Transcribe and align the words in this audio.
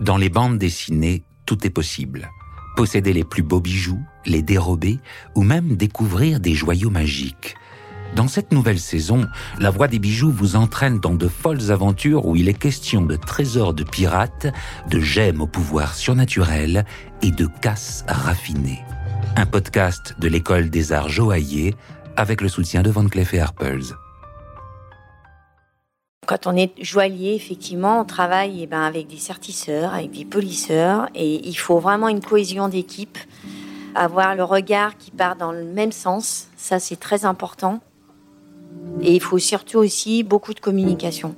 Dans 0.00 0.16
les 0.16 0.30
bandes 0.30 0.56
dessinées, 0.56 1.24
tout 1.44 1.66
est 1.66 1.70
possible. 1.70 2.30
Posséder 2.74 3.12
les 3.12 3.24
plus 3.24 3.42
beaux 3.42 3.60
bijoux, 3.60 4.00
les 4.24 4.40
dérober 4.40 4.98
ou 5.34 5.42
même 5.42 5.76
découvrir 5.76 6.40
des 6.40 6.54
joyaux 6.54 6.88
magiques. 6.88 7.54
Dans 8.16 8.26
cette 8.26 8.50
nouvelle 8.50 8.80
saison, 8.80 9.26
la 9.58 9.70
voix 9.70 9.88
des 9.88 9.98
bijoux 9.98 10.30
vous 10.30 10.56
entraîne 10.56 11.00
dans 11.00 11.14
de 11.14 11.28
folles 11.28 11.70
aventures 11.70 12.24
où 12.24 12.34
il 12.34 12.48
est 12.48 12.54
question 12.54 13.02
de 13.02 13.14
trésors 13.14 13.74
de 13.74 13.84
pirates, 13.84 14.46
de 14.88 15.00
gemmes 15.00 15.42
au 15.42 15.46
pouvoir 15.46 15.94
surnaturel 15.94 16.86
et 17.20 17.30
de 17.30 17.46
casses 17.60 18.04
raffinées. 18.08 18.80
Un 19.36 19.44
podcast 19.46 20.16
de 20.18 20.28
l'école 20.28 20.70
des 20.70 20.92
arts 20.92 21.10
joailliers 21.10 21.74
avec 22.16 22.40
le 22.40 22.48
soutien 22.48 22.82
de 22.82 22.90
Van 22.90 23.06
Cleef 23.06 23.34
et. 23.34 23.94
Quand 26.30 26.46
on 26.46 26.54
est 26.54 26.70
joaillier, 26.80 27.34
effectivement, 27.34 28.02
on 28.02 28.04
travaille 28.04 28.62
eh 28.62 28.68
ben, 28.68 28.82
avec 28.82 29.08
des 29.08 29.16
sertisseurs, 29.16 29.92
avec 29.92 30.12
des 30.12 30.24
polisseurs, 30.24 31.08
et 31.16 31.44
il 31.48 31.56
faut 31.56 31.80
vraiment 31.80 32.06
une 32.06 32.20
cohésion 32.20 32.68
d'équipe, 32.68 33.18
avoir 33.96 34.36
le 34.36 34.44
regard 34.44 34.96
qui 34.96 35.10
part 35.10 35.34
dans 35.34 35.50
le 35.50 35.64
même 35.64 35.90
sens, 35.90 36.46
ça 36.56 36.78
c'est 36.78 37.00
très 37.00 37.24
important. 37.24 37.80
Et 39.02 39.12
il 39.12 39.20
faut 39.20 39.40
surtout 39.40 39.78
aussi 39.78 40.22
beaucoup 40.22 40.54
de 40.54 40.60
communication. 40.60 41.34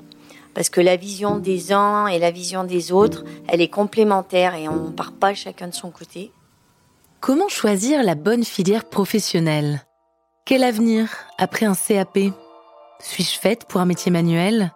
Parce 0.53 0.69
que 0.69 0.83
la 0.83 0.97
vision 0.97 1.39
des 1.39 1.73
uns 1.73 2.07
et 2.07 2.19
la 2.19 2.31
vision 2.31 2.63
des 2.63 2.93
autres, 2.93 3.25
elle 3.49 3.63
est 3.63 3.69
complémentaire 3.69 4.55
et 4.57 4.69
on 4.69 4.89
ne 4.89 4.91
part 4.91 5.13
pas 5.13 5.33
chacun 5.33 5.69
de 5.69 5.75
son 5.75 5.91
côté. 5.91 6.33
Comment 7.21 7.49
choisir 7.49 8.03
la 8.03 8.15
bonne 8.15 8.45
filière 8.45 8.85
professionnelle? 8.85 9.87
Quel 10.45 10.63
avenir 10.63 11.09
après 11.39 11.65
un 11.65 11.75
CAP 11.75 12.19
Suis-je 13.01 13.39
faite 13.41 13.65
pour 13.65 13.81
un 13.81 13.87
métier 13.87 14.13
manuel? 14.13 14.71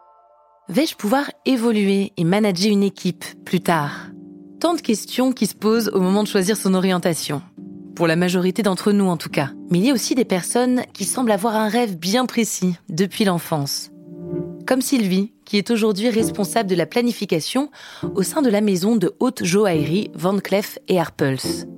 Vais-je 0.69 0.97
pouvoir 0.97 1.31
évoluer 1.45 2.13
et 2.17 2.25
manager 2.25 2.73
une 2.73 2.83
équipe 2.83 3.25
plus 3.45 3.61
tard? 3.61 4.09
Tant 4.59 4.75
de 4.75 4.81
questions 4.81 5.31
qui 5.31 5.47
se 5.47 5.55
posent 5.55 5.93
au 5.95 6.01
moment 6.01 6.25
de 6.25 6.29
choisir 6.29 6.57
son 6.57 6.75
orientation 6.75 7.41
pour 7.95 8.09
la 8.09 8.17
majorité 8.17 8.65
d'entre 8.65 8.91
nous 8.91 9.07
en 9.07 9.17
tout 9.17 9.29
cas. 9.29 9.51
Mais 9.71 9.79
il 9.79 9.85
y 9.85 9.91
a 9.91 9.95
aussi 9.95 10.17
des 10.17 10.25
personnes 10.25 10.83
qui 10.93 11.05
semblent 11.05 11.31
avoir 11.31 11.55
un 11.55 11.69
rêve 11.69 11.97
bien 11.97 12.27
précis 12.27 12.75
depuis 12.89 13.25
l'enfance. 13.25 13.93
Comme 14.67 14.83
Sylvie, 14.83 15.33
qui 15.45 15.57
est 15.57 15.71
aujourd'hui 15.71 16.11
responsable 16.11 16.69
de 16.69 16.75
la 16.75 16.87
planification 16.87 17.71
au 18.17 18.25
sein 18.25 18.43
de 18.43 18.51
la 18.51 18.61
maison 18.61 18.97
de 18.97 19.15
haute 19.21 19.45
joaillerie 19.45 20.11
Van 20.15 20.37
Cleef 20.41 20.81
et 20.89 20.99
Arpels. 20.99 21.69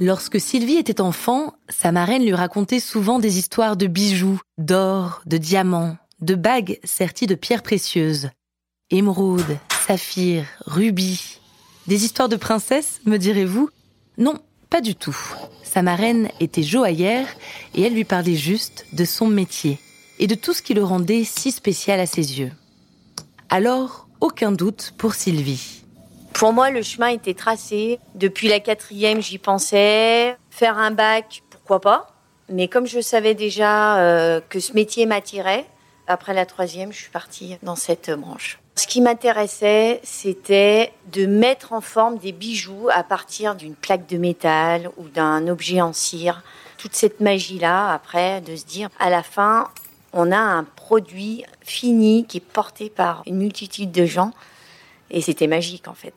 Lorsque 0.00 0.40
Sylvie 0.40 0.76
était 0.76 1.00
enfant, 1.00 1.54
sa 1.68 1.90
marraine 1.90 2.22
lui 2.22 2.34
racontait 2.34 2.78
souvent 2.78 3.18
des 3.18 3.38
histoires 3.38 3.76
de 3.76 3.88
bijoux, 3.88 4.40
d'or, 4.56 5.22
de 5.26 5.38
diamants, 5.38 5.96
de 6.20 6.36
bagues 6.36 6.78
serties 6.84 7.26
de 7.26 7.34
pierres 7.34 7.64
précieuses. 7.64 8.30
Émeraude, 8.90 9.58
saphir, 9.86 10.44
rubis. 10.66 11.40
Des 11.88 12.04
histoires 12.04 12.28
de 12.28 12.36
princesses, 12.36 13.00
me 13.06 13.16
direz-vous? 13.16 13.70
Non, 14.18 14.38
pas 14.70 14.80
du 14.80 14.94
tout. 14.94 15.18
Sa 15.64 15.82
marraine 15.82 16.28
était 16.38 16.62
joaillère 16.62 17.26
et 17.74 17.82
elle 17.82 17.94
lui 17.94 18.04
parlait 18.04 18.36
juste 18.36 18.86
de 18.92 19.04
son 19.04 19.26
métier 19.26 19.80
et 20.20 20.28
de 20.28 20.36
tout 20.36 20.52
ce 20.52 20.62
qui 20.62 20.74
le 20.74 20.84
rendait 20.84 21.24
si 21.24 21.50
spécial 21.50 21.98
à 21.98 22.06
ses 22.06 22.38
yeux. 22.38 22.52
Alors, 23.48 24.08
aucun 24.20 24.52
doute 24.52 24.94
pour 24.96 25.14
Sylvie. 25.14 25.82
Pour 26.38 26.52
moi, 26.52 26.70
le 26.70 26.82
chemin 26.82 27.08
était 27.08 27.34
tracé. 27.34 27.98
Depuis 28.14 28.46
la 28.46 28.60
quatrième, 28.60 29.20
j'y 29.20 29.38
pensais. 29.38 30.36
Faire 30.50 30.78
un 30.78 30.92
bac, 30.92 31.42
pourquoi 31.50 31.80
pas. 31.80 32.14
Mais 32.48 32.68
comme 32.68 32.86
je 32.86 33.00
savais 33.00 33.34
déjà 33.34 33.98
euh, 33.98 34.40
que 34.48 34.60
ce 34.60 34.72
métier 34.72 35.04
m'attirait, 35.04 35.66
après 36.06 36.34
la 36.34 36.46
troisième, 36.46 36.92
je 36.92 36.98
suis 36.98 37.10
partie 37.10 37.58
dans 37.64 37.74
cette 37.74 38.12
branche. 38.12 38.60
Ce 38.76 38.86
qui 38.86 39.00
m'intéressait, 39.00 40.00
c'était 40.04 40.92
de 41.12 41.26
mettre 41.26 41.72
en 41.72 41.80
forme 41.80 42.18
des 42.18 42.30
bijoux 42.30 42.88
à 42.92 43.02
partir 43.02 43.56
d'une 43.56 43.74
plaque 43.74 44.06
de 44.06 44.16
métal 44.16 44.90
ou 44.96 45.08
d'un 45.08 45.48
objet 45.48 45.80
en 45.80 45.92
cire. 45.92 46.44
Toute 46.76 46.94
cette 46.94 47.18
magie-là, 47.18 47.92
après, 47.92 48.42
de 48.42 48.54
se 48.54 48.64
dire, 48.64 48.90
à 49.00 49.10
la 49.10 49.24
fin, 49.24 49.66
on 50.12 50.30
a 50.30 50.38
un 50.38 50.62
produit 50.62 51.44
fini 51.62 52.26
qui 52.26 52.36
est 52.36 52.46
porté 52.52 52.90
par 52.90 53.24
une 53.26 53.38
multitude 53.38 53.90
de 53.90 54.06
gens. 54.06 54.30
Et 55.10 55.20
c'était 55.20 55.48
magique, 55.48 55.88
en 55.88 55.94
fait. 55.94 56.14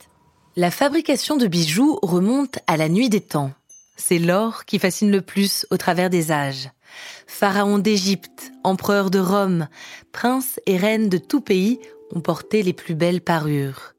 La 0.54 0.70
fabrication 0.70 1.38
de 1.38 1.46
bijoux 1.46 1.98
remonte 2.02 2.58
à 2.66 2.76
la 2.76 2.90
nuit 2.90 3.08
des 3.08 3.22
temps. 3.22 3.52
C'est 3.96 4.18
l'or 4.18 4.66
qui 4.66 4.78
fascine 4.78 5.10
le 5.10 5.22
plus 5.22 5.66
au 5.70 5.78
travers 5.78 6.10
des 6.10 6.30
âges. 6.30 6.68
Pharaons 7.26 7.78
d'Égypte, 7.78 8.52
empereurs 8.62 9.10
de 9.10 9.18
Rome, 9.18 9.68
princes 10.12 10.60
et 10.66 10.76
reines 10.76 11.08
de 11.08 11.16
tout 11.16 11.40
pays 11.40 11.80
ont 12.14 12.20
porté 12.20 12.62
les 12.62 12.74
plus 12.74 12.94
belles 12.94 13.22
parures. 13.22 13.94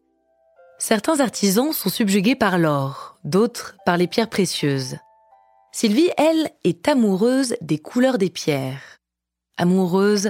Certains 0.77 1.21
artisans 1.21 1.73
sont 1.73 1.89
subjugués 1.89 2.35
par 2.35 2.59
l'or, 2.59 3.17
d'autres 3.23 3.75
par 3.83 3.97
les 3.97 4.07
pierres 4.07 4.29
précieuses. 4.29 4.97
Sylvie, 5.71 6.11
elle, 6.17 6.51
est 6.63 6.87
amoureuse 6.87 7.55
des 7.61 7.79
couleurs 7.79 8.19
des 8.19 8.29
pierres. 8.29 8.99
Amoureuse, 9.57 10.29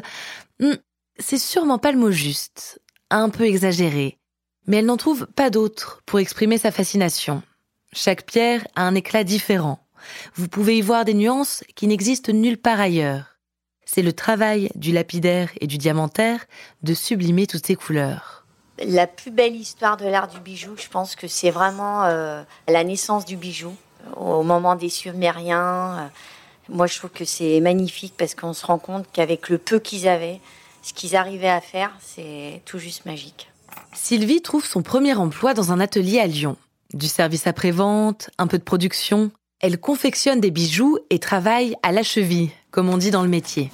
hmm, 0.61 0.75
c'est 1.19 1.38
sûrement 1.38 1.79
pas 1.79 1.91
le 1.91 2.00
mot 2.00 2.11
juste, 2.11 2.79
un 3.09 3.29
peu 3.29 3.44
exagéré 3.44 4.19
mais 4.68 4.78
elle 4.78 4.85
n'en 4.85 4.97
trouve 4.97 5.28
pas 5.28 5.50
d'autres 5.50 6.01
pour 6.06 6.19
exprimer 6.19 6.57
sa 6.57 6.72
fascination. 6.72 7.44
Chaque 7.91 8.25
pierre 8.25 8.66
a 8.75 8.84
un 8.84 8.96
éclat 8.96 9.24
différent. 9.24 9.79
Vous 10.35 10.47
pouvez 10.47 10.78
y 10.78 10.81
voir 10.81 11.06
des 11.06 11.13
nuances 11.13 11.63
qui 11.75 11.88
n'existent 11.88 12.34
nulle 12.34 12.57
part 12.57 12.79
ailleurs. 12.79 13.38
C'est 13.85 14.02
le 14.02 14.13
travail 14.13 14.69
du 14.75 14.91
lapidaire 14.91 15.50
et 15.62 15.68
du 15.68 15.78
diamantaire 15.78 16.46
de 16.81 16.94
sublimer 16.94 17.47
toutes 17.47 17.66
ces 17.66 17.75
couleurs. 17.75 18.46
La 18.79 19.06
plus 19.06 19.29
belle 19.29 19.56
histoire 19.56 19.97
de 19.97 20.06
l'art 20.06 20.28
du 20.28 20.40
bijou, 20.40 20.75
je 20.78 20.88
pense 20.88 21.16
que 21.16 21.28
c'est 21.28 21.52
vraiment 21.52 22.06
euh, 22.06 22.41
la 22.68 22.84
naissance 22.84 23.23
du 23.23 23.38
bijou, 23.38 23.75
au 24.18 24.41
moment 24.41 24.75
des 24.75 24.90
Sumériens. 24.90 26.00
Euh, 26.00 26.07
moi, 26.69 26.88
je 26.88 26.97
trouve 26.97 27.12
que 27.12 27.25
c'est 27.25 27.59
magnifique 27.59 28.16
parce 28.18 28.34
qu'on 28.34 28.53
se 28.53 28.66
rend 28.66 28.79
compte 28.79 29.06
qu'avec 29.13 29.50
le 29.50 29.59
peu 29.59 29.79
qu'ils 29.79 30.07
avaient, 30.07 30.41
ce 30.81 30.94
qu'ils 30.94 31.16
arrivaient 31.16 31.47
à 31.50 31.62
faire, 31.62 31.91
c'est 32.02 32.62
tout 32.66 32.79
juste 32.79 33.06
magique. 33.06 33.53
Sylvie 33.94 34.41
trouve 34.41 34.66
son 34.66 34.81
premier 34.81 35.13
emploi 35.13 35.53
dans 35.53 35.72
un 35.72 35.79
atelier 35.79 36.19
à 36.19 36.28
Lyon. 36.28 36.57
Du 36.94 37.07
service 37.07 37.47
après-vente, 37.47 38.29
un 38.38 38.47
peu 38.47 38.57
de 38.57 38.63
production. 38.63 39.31
Elle 39.59 39.79
confectionne 39.79 40.41
des 40.41 40.51
bijoux 40.51 40.97
et 41.09 41.19
travaille 41.19 41.75
à 41.84 41.91
la 41.91 42.03
cheville, 42.03 42.51
comme 42.72 42.89
on 42.89 42.97
dit 42.97 43.11
dans 43.11 43.23
le 43.23 43.29
métier. 43.29 43.72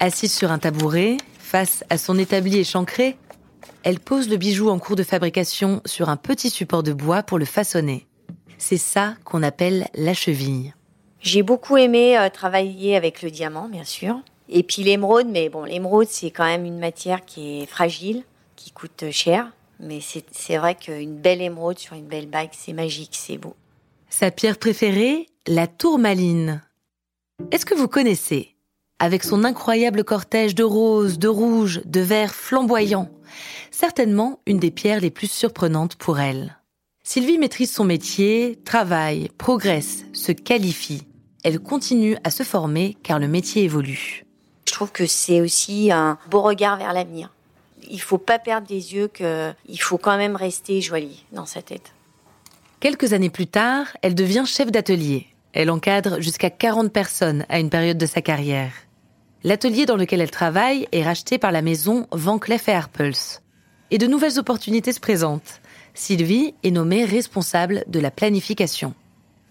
Assise 0.00 0.34
sur 0.34 0.50
un 0.50 0.58
tabouret, 0.58 1.16
face 1.38 1.84
à 1.90 1.98
son 1.98 2.18
établi 2.18 2.58
échancré, 2.58 3.16
elle 3.82 4.00
pose 4.00 4.28
le 4.28 4.36
bijou 4.36 4.68
en 4.68 4.78
cours 4.78 4.96
de 4.96 5.02
fabrication 5.02 5.80
sur 5.84 6.08
un 6.08 6.16
petit 6.16 6.50
support 6.50 6.82
de 6.82 6.92
bois 6.92 7.22
pour 7.22 7.38
le 7.38 7.44
façonner. 7.44 8.06
C'est 8.58 8.78
ça 8.78 9.14
qu'on 9.24 9.42
appelle 9.42 9.86
la 9.94 10.14
cheville. 10.14 10.74
J'ai 11.20 11.42
beaucoup 11.42 11.76
aimé 11.76 12.18
euh, 12.18 12.28
travailler 12.30 12.96
avec 12.96 13.22
le 13.22 13.30
diamant, 13.30 13.68
bien 13.68 13.84
sûr. 13.84 14.20
Et 14.48 14.62
puis 14.62 14.82
l'émeraude, 14.82 15.28
mais 15.28 15.48
bon, 15.48 15.64
l'émeraude, 15.64 16.08
c'est 16.08 16.30
quand 16.30 16.44
même 16.44 16.64
une 16.64 16.78
matière 16.78 17.24
qui 17.24 17.62
est 17.62 17.66
fragile 17.66 18.24
qui 18.56 18.72
coûte 18.72 19.04
cher. 19.10 19.52
Mais 19.78 20.00
c'est 20.00 20.56
vrai 20.56 20.74
qu'une 20.74 21.18
belle 21.18 21.42
émeraude 21.42 21.78
sur 21.78 21.94
une 21.94 22.06
belle 22.06 22.28
bague, 22.28 22.50
c'est 22.52 22.72
magique, 22.72 23.16
c'est 23.16 23.36
beau. 23.36 23.54
Sa 24.08 24.30
pierre 24.30 24.58
préférée, 24.58 25.26
la 25.46 25.66
tourmaline. 25.66 26.62
Est-ce 27.50 27.66
que 27.66 27.74
vous 27.74 27.88
connaissez 27.88 28.54
Avec 28.98 29.22
son 29.22 29.44
incroyable 29.44 30.04
cortège 30.04 30.54
de 30.54 30.64
roses, 30.64 31.18
de 31.18 31.28
rouges, 31.28 31.82
de 31.84 32.00
verts 32.00 32.34
flamboyants. 32.34 33.10
Certainement 33.70 34.40
une 34.46 34.58
des 34.58 34.70
pierres 34.70 35.00
les 35.00 35.10
plus 35.10 35.30
surprenantes 35.30 35.96
pour 35.96 36.18
elle. 36.18 36.56
Sylvie 37.04 37.38
maîtrise 37.38 37.72
son 37.72 37.84
métier, 37.84 38.58
travaille, 38.64 39.28
progresse, 39.36 40.04
se 40.12 40.32
qualifie. 40.32 41.02
Elle 41.44 41.60
continue 41.60 42.16
à 42.24 42.30
se 42.30 42.42
former 42.42 42.96
car 43.02 43.18
le 43.18 43.28
métier 43.28 43.64
évolue. 43.64 44.24
Je 44.66 44.72
trouve 44.72 44.90
que 44.90 45.06
c'est 45.06 45.40
aussi 45.40 45.92
un 45.92 46.18
beau 46.30 46.42
regard 46.42 46.78
vers 46.78 46.92
l'avenir 46.92 47.35
il 47.88 48.00
faut 48.00 48.18
pas 48.18 48.38
perdre 48.38 48.66
des 48.66 48.94
yeux 48.94 49.08
qu'il 49.08 49.80
faut 49.80 49.98
quand 49.98 50.16
même 50.16 50.36
rester 50.36 50.80
jolie 50.80 51.24
dans 51.32 51.46
sa 51.46 51.62
tête. 51.62 51.92
Quelques 52.80 53.12
années 53.12 53.30
plus 53.30 53.46
tard, 53.46 53.86
elle 54.02 54.14
devient 54.14 54.44
chef 54.46 54.70
d'atelier. 54.70 55.26
Elle 55.52 55.70
encadre 55.70 56.20
jusqu'à 56.20 56.50
40 56.50 56.92
personnes 56.92 57.46
à 57.48 57.58
une 57.58 57.70
période 57.70 57.98
de 57.98 58.06
sa 58.06 58.20
carrière. 58.20 58.72
L'atelier 59.44 59.86
dans 59.86 59.96
lequel 59.96 60.20
elle 60.20 60.30
travaille 60.30 60.88
est 60.92 61.02
racheté 61.02 61.38
par 61.38 61.52
la 61.52 61.62
maison 61.62 62.06
Van 62.12 62.38
Cleef 62.38 62.68
Arpels. 62.68 63.40
Et 63.90 63.98
de 63.98 64.06
nouvelles 64.06 64.38
opportunités 64.38 64.92
se 64.92 65.00
présentent. 65.00 65.60
Sylvie 65.94 66.54
est 66.62 66.70
nommée 66.70 67.04
responsable 67.04 67.84
de 67.86 68.00
la 68.00 68.10
planification. 68.10 68.94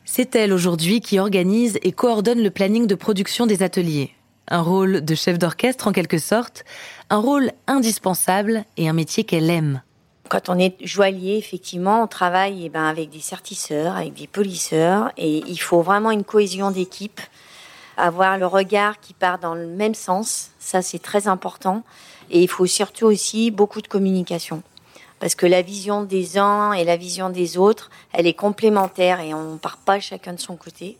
C'est 0.04 0.36
elle 0.36 0.54
aujourd'hui 0.54 1.01
qui 1.01 1.18
organise 1.18 1.80
et 1.81 1.92
coordonne 1.92 2.44
le 2.44 2.51
planning 2.51 2.86
de 2.86 2.95
production 2.95 3.48
des 3.48 3.63
ateliers. 3.63 4.14
Un 4.47 4.62
rôle 4.62 5.03
de 5.03 5.15
chef 5.15 5.39
d'orchestre 5.39 5.88
en 5.88 5.92
quelque 5.92 6.19
sorte, 6.19 6.65
un 7.09 7.18
rôle 7.18 7.51
indispensable 7.68 8.63
et 8.77 8.88
un 8.88 8.94
métier 8.94 9.24
qu'elle 9.24 9.50
aime. 9.50 9.81
Quand 10.30 10.50
on 10.50 10.57
est 10.57 10.75
joaillier, 10.81 11.38
effectivement, 11.38 12.03
on 12.03 12.07
travaille 12.07 12.65
eh 12.65 12.69
ben, 12.69 12.86
avec 12.86 13.09
des 13.09 13.19
sertisseurs, 13.19 13.95
avec 13.95 14.13
des 14.13 14.27
polisseurs, 14.27 15.12
et 15.18 15.44
il 15.47 15.57
faut 15.57 15.81
vraiment 15.81 16.12
une 16.12 16.24
cohésion 16.24 16.71
d'équipe, 16.71 17.21
avoir 17.97 18.38
le 18.38 18.47
regard 18.47 19.00
qui 19.00 19.13
part 19.13 19.39
dans 19.39 19.53
le 19.53 19.68
même 19.68 19.94
sens, 19.94 20.51
ça 20.59 20.81
c'est 20.81 21.00
très 21.00 21.27
important, 21.27 21.83
et 22.30 22.41
il 22.41 22.48
faut 22.48 22.65
surtout 22.65 23.06
aussi 23.06 23.51
beaucoup 23.51 23.81
de 23.81 23.88
communication. 23.88 24.63
Parce 25.19 25.36
que 25.36 25.45
la 25.45 25.62
vision 25.62 26.03
des 26.03 26.38
uns 26.38 26.74
et 26.74 26.83
la 26.83 26.98
vision 26.98 27.30
des 27.30 27.57
autres, 27.57 27.89
elle 28.12 28.27
est 28.27 28.33
complémentaire 28.33 29.21
et 29.21 29.33
on 29.33 29.53
ne 29.53 29.57
part 29.57 29.77
pas 29.77 30.00
chacun 30.00 30.33
de 30.33 30.39
son 30.39 30.56
côté. 30.56 30.98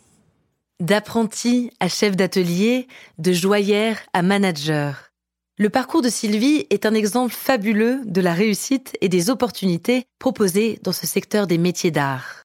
D'apprenti 0.82 1.72
à 1.80 1.88
chef 1.88 2.18
d'atelier, 2.18 2.88
de 3.18 3.32
joaillère 3.32 3.98
à 4.12 4.22
manager. 4.22 5.12
Le 5.58 5.70
parcours 5.70 6.02
de 6.02 6.10
Sylvie 6.10 6.68
est 6.70 6.86
un 6.86 6.94
exemple 6.94 7.34
fabuleux 7.34 8.02
de 8.04 8.20
la 8.20 8.34
réussite 8.34 8.94
et 9.00 9.08
des 9.08 9.30
opportunités 9.30 10.04
proposées 10.20 10.78
dans 10.84 10.92
ce 10.92 11.08
secteur 11.08 11.48
des 11.48 11.58
métiers 11.58 11.92
d'art. 11.92 12.44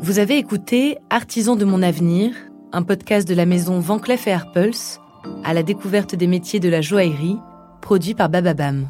Vous 0.00 0.18
avez 0.18 0.38
écouté 0.38 0.96
Artisan 1.10 1.54
de 1.54 1.66
mon 1.66 1.82
avenir, 1.82 2.34
un 2.72 2.82
podcast 2.82 3.28
de 3.28 3.34
la 3.34 3.44
maison 3.44 3.78
Van 3.78 3.98
Cleef 3.98 4.26
et 4.26 4.32
Arpels, 4.32 4.98
à 5.44 5.52
la 5.52 5.62
découverte 5.62 6.14
des 6.14 6.26
métiers 6.26 6.60
de 6.60 6.70
la 6.70 6.80
joaillerie, 6.80 7.36
produit 7.82 8.14
par 8.14 8.30
Bababam. 8.30 8.88